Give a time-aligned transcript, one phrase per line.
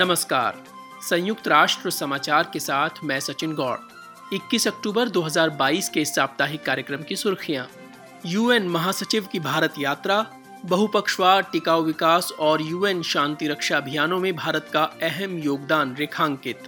[0.00, 0.64] नमस्कार।
[1.08, 3.78] संयुक्त राष्ट्र समाचार के साथ मैं सचिन गौड़।
[4.34, 7.68] 21 अक्टूबर 2022 के साप्ताहिक कार्यक्रम की सुर्खियाँ।
[8.26, 10.26] यूएन महासचिव की भारत यात्रा
[10.64, 16.62] बहुपक्षवाद टिकाऊ विकास और यूएन शांति रक्षा अभियानों में भारत का अहम योगदान रेखांकित।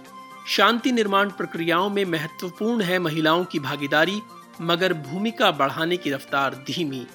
[0.47, 4.21] शांति निर्माण प्रक्रियाओं में महत्वपूर्ण है महिलाओं की भागीदारी,
[4.61, 7.07] मगर भूमिका बढ़ाने की रफ्तार धीमी।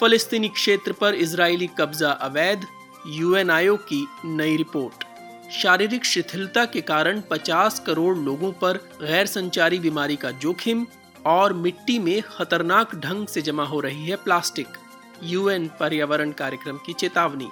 [0.00, 2.66] फलस्तीनी क्षेत्र पर इजरायली कब्जा अवैध,
[3.06, 5.07] यूएन आयोग की नई रिपोर्ट।
[5.52, 10.86] शारीरिक शिथिलता के कारण 50 करोड़ लोगों पर गैर संचारी बीमारी का जोखिम
[11.26, 14.66] और मिट्टी में खतरनाक ढंग से जमा हो रही है प्लास्टिक।
[15.22, 17.48] यूएन पर्यावरण कार्यक्रम की चेतावनी।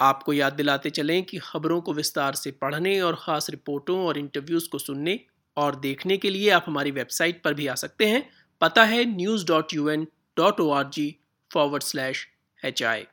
[0.00, 4.68] आपको याद दिलाते चलें कि खबरों को विस्तार से पढ़ने और ख़ास रिपोर्टों और इंटरव्यूज़
[4.68, 5.20] को सुनने
[5.56, 8.28] और देखने के लिए आप हमारी वेबसाइट पर भी आ सकते हैं।
[8.60, 10.06] पता है news dot U N
[10.36, 11.16] dot O R G
[11.52, 12.28] forward slash
[12.64, 13.04] H I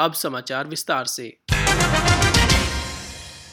[0.00, 1.36] अब समाचार विस्तार से।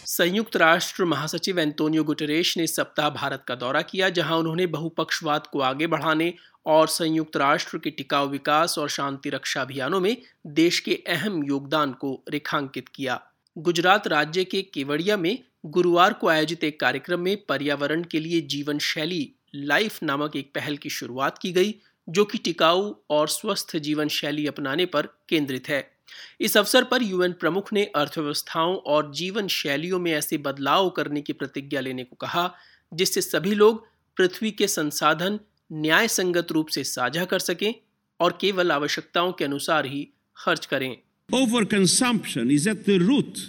[0.06, 5.60] संयुक्त राष्ट्र महासचिव एंटोनियो गुटरेश ने सप्ताह भारत का दौरा किया, जहाँ उन्होंने बहुपक्षवाद को
[5.60, 6.34] आगे बढ़ाने
[6.66, 11.92] और संयुक्त राष्ट्र के टिकाऊ विकास और शांति रक्षा अभियानों में देश के अहम योगदान
[11.92, 13.20] को रेखांकित किया।
[13.58, 18.80] गुजरात राज्य के केवड़िया में गुरुवार को आयोजित एक कार्यक्रम में पर्यावरण के लिए जीवन
[18.80, 21.76] शैली, लाइफ नामक एक पहल की शुरुआत की गई,
[22.10, 25.97] जो कि टिकाऊ और स्वस्थ जीवन शैली अपनाने पर केंद्रित है।
[26.42, 31.34] इस अवसर पर यूएन प्रमुख ने अर्थव्यवस्थाओं और जीवन शैलियों में ऐसे बदलाव करने की
[31.34, 32.52] प्रतिज्ञा लेने को कहा
[32.92, 33.86] जिससे सभी लोग
[34.18, 35.40] पृथ्वी के संसाधन
[35.72, 37.74] न्याय संगत रूप से साझा कर सकें
[38.20, 40.96] और केवल आवश्यकताओं के अनुसार ही खर्च करें
[41.30, 43.40] over Overconsumption is at the root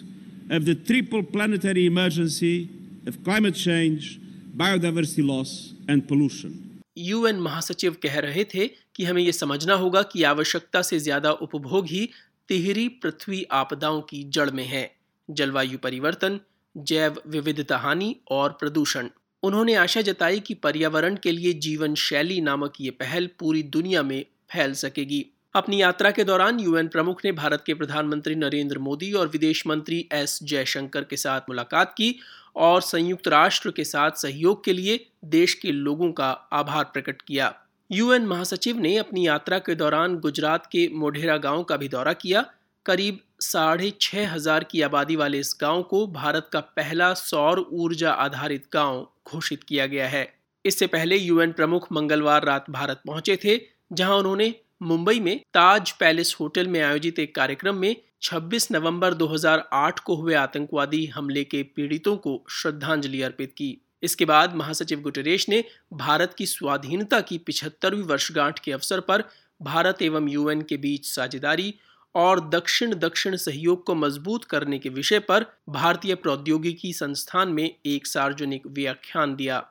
[0.51, 2.69] of the triple planetary emergency
[3.07, 4.19] of climate change,
[4.57, 6.57] biodiversity loss and pollution.
[6.99, 11.87] UN महासचिव कह रहे थे कि हमें यह समझना होगा कि आवश्यकता से ज़्यादा उपभोग
[11.87, 12.09] ही
[12.49, 14.97] तिहरी पृथ्वी आपदाओं की जड़ में है।
[15.31, 16.41] जलवायु परिवर्तन,
[16.77, 19.09] जैव विविधता हानि और प्रदूषण।
[19.43, 24.27] उन्होंने आशा जताई कि पर्यावरण के लिए जीवन शैली नामक ये पहल पूरी दुनिया में
[24.53, 29.29] फैल सकेगी। अपनी यात्रा के दौरान यूएन प्रमुख ने भारत के प्रधानमंत्री नरेंद्र मोदी और
[29.29, 32.19] विदेश मंत्री एस जयशंकर के साथ मुलाकात की
[32.57, 37.55] और संयुक्त राष्ट्र के साथ सहयोग के लिए देश के लोगों का आभार प्रकट किया।
[37.91, 42.45] यूएन महासचिव ने अपनी यात्रा के दौरान गुजरात के मोढेरा गाँव का भी दौरा किया।
[42.87, 48.11] करीब साढ़े छह हज़ार की आबादी वाले इस गाँव को भारत का पहला सौर ऊर्जा
[48.13, 50.27] आधारित गाँव घोषित किया गया है।
[50.65, 53.61] इससे पहले यूएन प्रमुख मंगलवार रात भारत पहुँचे थे,
[53.93, 59.99] जहाँ उन्होंने मुंबई में ताज पैलेस होटल में आयोजित एक कार्यक्रम में 26 नवंबर 2008
[60.01, 65.65] को हुए आतंकवादी हमले के पीड़ितों को श्रद्धांजलि अर्पित की। इसके बाद महासचिव गुटरेश ने
[65.93, 69.25] भारत की स्वाधीनता की पिछहत्तरवीं वर्षगांठ के अवसर पर
[69.61, 71.75] भारत एवं यूएन के बीच साझेदारी
[72.15, 78.07] और दक्षिण दक्षिण सहयोग को मज़बूत करने के विषय पर भारतीय प्रौद्योगिकी संस्थान में एक
[78.07, 79.63] सार्वजनिक व्याख्यान दिया।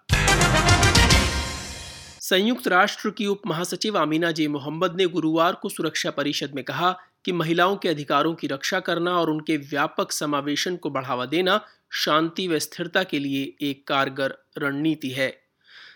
[2.21, 6.95] संयुक्त राष्ट्र की उप महासचिव आमीना जे मोहम्मद ने गुरुवार को सुरक्षा परिषद में कहा
[7.25, 11.59] कि महिलाओं के अधिकारों की रक्षा करना और उनके व्यापक समावेशन को बढ़ावा देना
[11.91, 15.33] शांति व स्थिरता के लिए एक कारगर रणनीति है।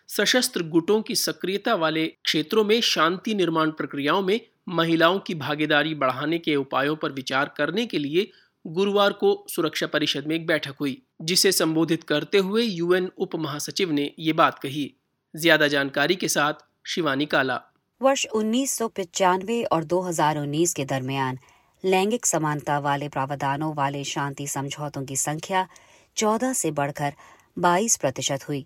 [0.08, 6.38] सशस्त्र गुटों की सक्रियता वाले क्षेत्रों में शांति निर्माण प्रक्रियाओं में महिलाओं की भागीदारी बढ़ाने
[6.38, 8.32] के उपायों पर विचार करने के लिए
[8.66, 13.92] गुरुवार को सुरक्षा परिषद में एक बैठक हुई, जिसे संबोधित करते हुए यूएन उप महासचिव
[13.92, 14.94] ने ये बात कही।
[15.36, 16.54] ज़्यादा जानकारी के साथ
[16.86, 17.62] शिवानी काला।
[18.02, 21.38] वर्ष उन्नीस और 2019 के दरमियान
[21.84, 25.68] लैंगिक समानता वाले प्रावधानों वाले शांति समझौतों की संख्या
[26.18, 27.14] 14 से बढ़कर
[27.58, 28.66] 22 प्रतिशत हुई।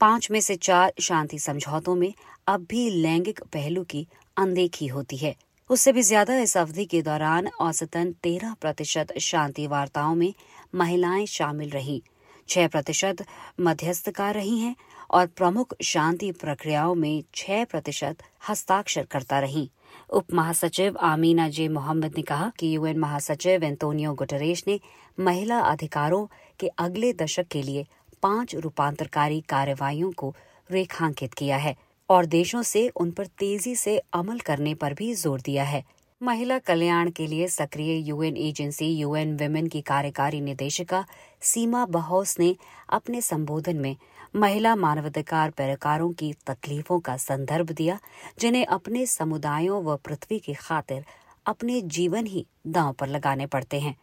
[0.00, 2.12] पाँच में से चार शांति समझौतों में
[2.46, 4.06] अब भी लैंगिक पहलू की
[4.36, 5.34] अनदेखी होती है।
[5.70, 10.32] उससे भी ज़्यादा इस अवधि के दौरान औसतन तेरह प्रतिशत शांति वार्ताओं में
[10.74, 12.00] महिलाएँ शामिल रहीं।
[12.48, 13.24] छह प्रतिशत
[13.60, 14.74] मध्यस्थकार रही हैं
[15.10, 19.70] और प्रमुख शांति प्रक्रियाओं में छह प्रतिशत हस्ताक्षर करता रही।
[20.10, 24.80] उप महासचिव आमीना जे मोहम्मद ने कहा कि यूएन महासचिव एंतोनियो गुटरेश ने
[25.20, 26.26] महिला अधिकारों
[26.60, 27.86] के अगले दशक के लिए
[28.22, 30.34] पाँच रूपांतरकारी कार्यवाही को
[30.70, 31.76] रेखांकित किया है
[32.08, 35.82] और देशों से उन पर तेज़ी से अमल करने पर भी ज़ोर दिया है।
[36.22, 41.04] महिला कल्याण के लिए सक्रिय यूएन एजेंसी यूएन विमेन की कार्यकारी निदेशिका
[41.40, 42.56] सीमा बहौस ने
[42.88, 43.96] अपने संबोधन में
[44.36, 47.98] महिला मानवाधिकार पैरकारों की तकलीफों का संदर्भ दिया,
[48.40, 51.04] जिन्हें अपने समुदायों व पृथ्वी की खातिर
[51.46, 53.94] अपने जीवन ही दांव पर लगाने पड़ते हैं।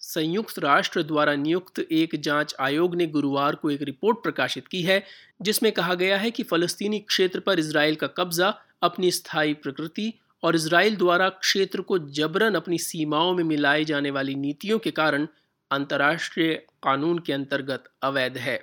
[0.00, 5.02] संयुक्त राष्ट्र द्वारा नियुक्त एक जाँच आयोग ने गुरुवार को एक रिपोर्ट प्रकाशित की है,
[5.42, 10.12] जिसमें कहा गया है कि फलस्तीनी क्षेत्र पर इसराइल का कब्जा, अपनी स्थायी प्रकृति
[10.42, 15.26] और इसराइल द्वारा क्षेत्र को जबरन अपनी सीमाओं में मिलाए जाने वाली नीतियों के कारण
[15.70, 18.58] अंतर्राष्ट्रीय कानून के अंतर्गत अवैध है।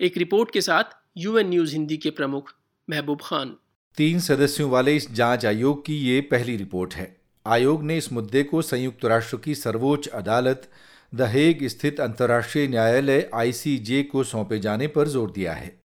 [0.00, 2.52] एक रिपोर्ट के साथ यूएन न्यूज़ हिंदी के प्रमुख
[2.88, 3.56] महबूब खान।
[3.98, 7.16] तीन सदस्यों वाले इस जाँच आयोग की ये पहली रिपोर्ट है।
[7.46, 10.68] आयोग ने इस मुद्दे को संयुक्त राष्ट्र की सर्वोच्च अदालत,
[11.14, 15.80] द हेग, स्थित अंतर्राष्ट्रीय न्यायालय, आईसीजे को सौंपे जाने पर ज़ोर दिया है।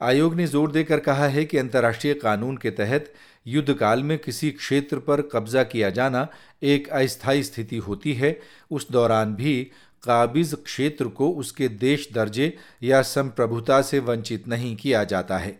[0.00, 3.12] आयोग ने ज़ोर देकर कहा है कि अंतर्राष्ट्रीय कानून के तहत
[3.46, 6.26] युद्ध काल में किसी क्षेत्र पर कब्जा किया जाना
[6.62, 8.38] एक अस्थायी स्थिति होती है।
[8.70, 9.70] उस दौरान भी
[10.04, 15.58] काबिज क्षेत्र को उसके देश दर्जे या संप्रभुता से वंचित नहीं किया जाता है।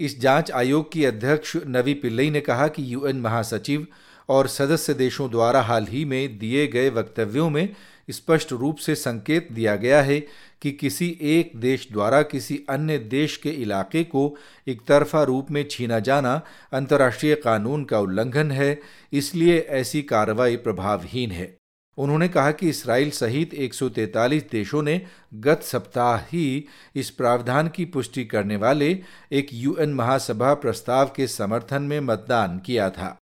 [0.00, 3.86] इस जाँच आयोग की अध्यक्ष नवी पिल्लई ने कहा कि यूएन महासचिव
[4.28, 7.68] और सदस्य देशों द्वारा हाल ही में दिए गए वक्तव्यों में
[8.10, 10.18] स्पष्ट रूप से संकेत दिया गया है
[10.62, 14.36] कि किसी एक देश द्वारा किसी अन्य देश के इलाके को
[14.68, 16.40] एक तरफा रूप में छीना जाना
[16.72, 18.80] अंतर्राष्ट्रीय कानून का उल्लंघन है,
[19.12, 21.56] इसलिए ऐसी कार्रवाई प्रभावहीन है।
[21.98, 25.00] उन्होंने कहा कि इसराइल सहित 143 देशों ने
[25.34, 26.64] गत सप्ताह ही
[26.94, 28.98] इस प्रावधान की पुष्टि करने वाले
[29.32, 33.16] एक यूएन महासभा प्रस्ताव के समर्थन में मतदान किया था।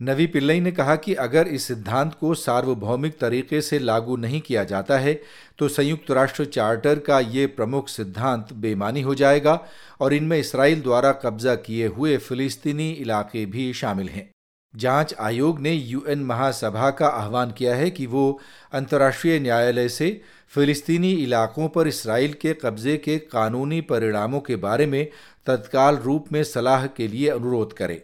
[0.00, 4.64] नवी पिल्लई ने कहा कि अगर इस सिद्धांत को सार्वभौमिक तरीके से लागू नहीं किया
[4.64, 5.14] जाता है
[5.58, 9.58] तो संयुक्त राष्ट्र चार्टर का ये प्रमुख सिद्धांत बेमानी हो जाएगा
[10.00, 14.30] और इनमें इसराइल द्वारा कब्जा किए हुए फिलिस्तीनी इलाके भी शामिल हैं।
[14.74, 18.40] जाँच आयोग ने यूएन महासभा का आह्वान किया है कि वो
[18.72, 20.20] अंतर्राष्ट्रीय न्यायालय से
[20.52, 25.04] फिलिस्तीनी इलाकों पर इसराइल के कब्जे के कानूनी परिणामों के बारे में
[25.46, 28.02] तत्काल रूप में सलाह के लिए अनुरोध करे।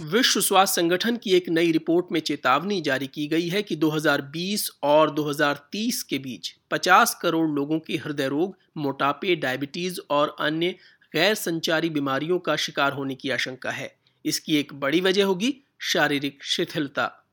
[0.00, 4.68] विश्व स्वास्थ्य संगठन की एक नई रिपोर्ट में चेतावनी जारी की गई है कि 2020
[4.82, 10.74] और 2030 के बीच 50 करोड़ लोगों के हृदय रोग, मोटापे, डायबिटीज़ और अन्य
[11.12, 16.44] गैर संचारी बीमारियों का शिकार होने की आशंका है। इसकी एक बड़ी वजह होगी शारीरिक
[16.44, 17.24] शिथिलता।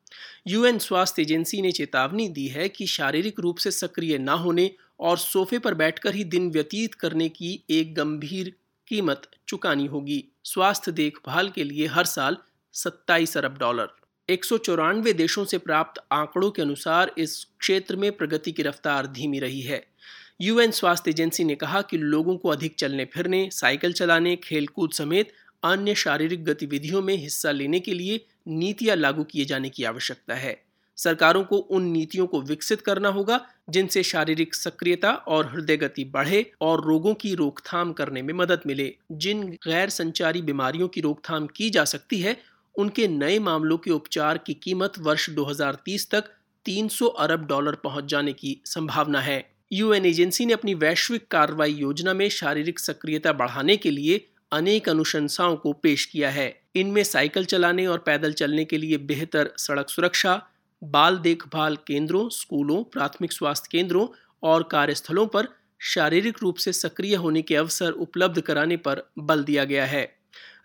[0.47, 5.17] यूएन स्वास्थ्य एजेंसी ने चेतावनी दी है कि शारीरिक रूप से सक्रिय न होने और
[5.17, 8.53] सोफे पर बैठकर ही दिन व्यतीत करने की एक गंभीर
[8.87, 12.37] कीमत चुकानी होगी। स्वास्थ्य देखभाल के लिए हर साल
[12.73, 13.87] 27 अरब डॉलर।
[14.29, 19.07] एक सौ चौरानवे देशों से प्राप्त आंकड़ों के अनुसार इस क्षेत्र में प्रगति की रफ्तार
[19.07, 19.87] धीमी रही है।
[20.41, 25.33] यूएन स्वास्थ्य एजेंसी ने कहा कि लोगों को अधिक चलने फिरने साइकिल चलाने, खेलकूद समेत
[25.65, 30.65] अन्य शारीरिक गतिविधियों में हिस्सा लेने के लिए नीतियाँ लागू किए जाने की आवश्यकता है।
[30.97, 36.51] सरकारों को उन नीतियों को विकसित करना होगा, जिनसे शारीरिक सक्रियता और हृदय गति बढ़े
[36.61, 41.69] और रोगों की रोकथाम करने में मदद मिले। जिन गैर संचारी बीमारियों की रोकथाम की
[41.69, 42.37] जा सकती है,
[42.75, 46.23] उनके नए मामलों के उपचार की कीमत वर्ष 2030 तक
[46.65, 52.13] 300 अरब डॉलर पहुँच जाने की संभावना है। यूएन एजेंसी ने अपनी वैश्विक कार्रवाई योजना
[52.13, 57.87] में शारीरिक सक्रियता बढ़ाने के लिए अनेक अनुशंसाओं को पेश किया है। इनमें साइकिल चलाने
[57.87, 60.47] और पैदल चलने के लिए बेहतर सड़क सुरक्षा,
[60.83, 64.07] बाल देखभाल केंद्रों, स्कूलों, प्राथमिक स्वास्थ्य केंद्रों
[64.43, 65.47] और कार्यस्थलों पर
[65.79, 70.17] शारीरिक रूप से सक्रिय होने के अवसर उपलब्ध कराने पर बल दिया गया है।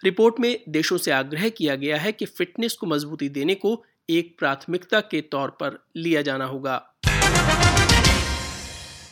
[0.05, 4.39] रिपोर्ट में देशों से आग्रह किया गया है कि फिटनेस को मजबूती देने को एक
[4.39, 6.90] प्राथमिकता के तौर पर लिया जाना होगा।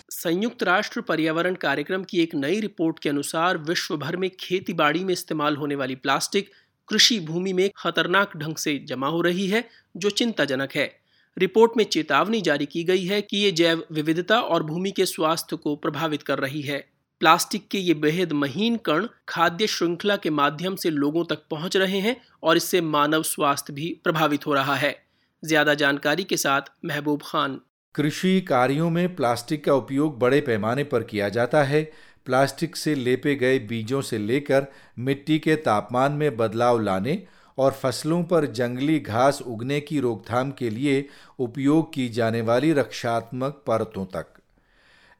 [0.08, 5.04] संयुक्त राष्ट्र पर्यावरण कार्यक्रम की एक नई रिपोर्ट के अनुसार विश्व भर में खेती बाड़ी
[5.04, 6.50] में इस्तेमाल होने वाली प्लास्टिक
[6.88, 9.64] कृषि भूमि में खतरनाक ढंग से जमा हो रही है,
[9.96, 10.90] जो चिंताजनक है।
[11.36, 15.56] रिपोर्ट में चेतावनी जारी की गई है कि ये जैव विविधता और भूमि के स्वास्थ्य
[15.56, 16.78] को प्रभावित कर रही है।
[17.20, 22.00] प्लास्टिक के ये बेहद महीन कण खाद्य श्रृंखला के माध्यम से लोगों तक पहुँच रहे
[22.00, 24.96] हैं और इससे मानव स्वास्थ्य भी प्रभावित हो रहा है।
[25.42, 27.60] ज़्यादा जानकारी के साथ महबूब खान।
[27.98, 31.92] कृषि कार्यों में प्लास्टिक का उपयोग बड़े पैमाने पर किया जाता है।
[32.24, 34.66] प्लास्टिक से लेपे गए बीजों से लेकर
[34.98, 37.22] मिट्टी के तापमान में बदलाव लाने
[37.58, 43.62] और फ़सलों पर जंगली घास उगने की रोकथाम के लिए उपयोग की जाने वाली रक्षात्मक
[43.66, 44.26] परतों तक।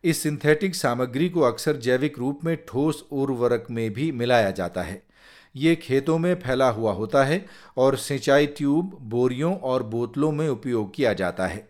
[0.04, 5.02] इस सिंथेटिक सामग्री को अक्सर जैविक रूप में ठोस उर्वरक में भी मिलाया जाता है।
[5.56, 10.94] ये खेतों में फैला हुआ होता है और सिंचाई ट्यूब, बोरियों और बोतलों में उपयोग
[10.94, 11.67] किया जाता है।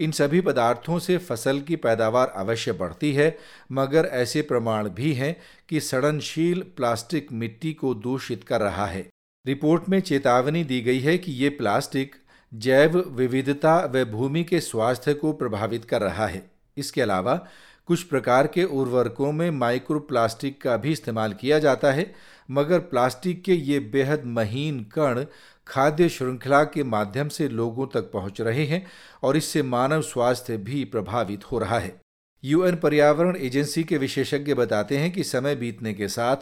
[0.00, 3.38] इन सभी पदार्थों से फ़सल की पैदावार अवश्य बढ़ती है,
[3.72, 5.36] मगर ऐसे प्रमाण भी हैं
[5.68, 9.08] कि सड़नशील प्लास्टिक मिट्टी को दूषित कर रहा है।
[9.46, 12.16] रिपोर्ट में चेतावनी दी गई है कि ये प्लास्टिक
[12.54, 17.46] जैव विविधता व भूमि के स्वास्थ्य को प्रभावित कर रहा है। इसके अलावा,
[17.86, 22.14] कुछ प्रकार के उर्वरकों में माइक्रो प्लास्टिक का भी इस्तेमाल किया जाता है
[22.50, 25.24] मगर प्लास्टिक के ये बेहद महीन कण
[25.66, 28.86] खाद्य श्रृंखला के माध्यम से लोगों तक पहुँच रहे हैं
[29.22, 32.00] और इससे मानव स्वास्थ्य भी प्रभावित हो रहा है।
[32.44, 36.36] यूएन पर्यावरण एजेंसी के विशेषज्ञ बताते हैं कि समय बीतने के साथ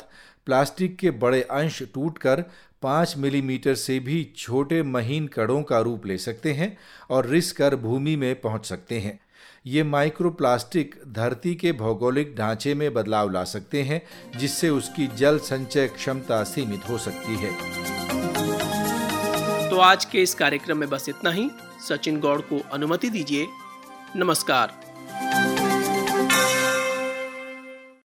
[0.47, 2.45] प्लास्टिक के बड़े अंश टूटकर
[2.83, 6.79] पाँच मिलीमीटर से भी छोटे महीन कणों का रूप ले सकते हैं
[7.11, 9.24] और रिस कर भूमि में पहुँच सकते हैं।
[9.67, 14.03] ये माइक्रोप्लास्टिक धरती के भौगोलिक ढांचे में बदलाव ला सकते हैं,
[14.39, 17.51] जिससे उसकी जल संचय क्षमता सीमित हो सकती है।
[19.71, 21.51] तो आज के इस कार्यक्रम में बस इतना ही।
[21.89, 23.47] सचिन गौड़ को अनुमति दीजिए।
[24.17, 24.84] नमस्कार।